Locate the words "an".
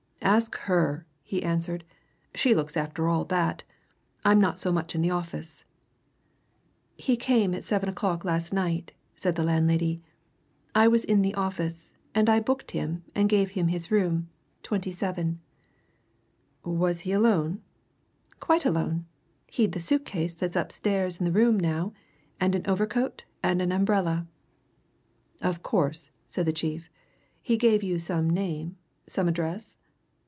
22.53-22.65, 23.59-23.71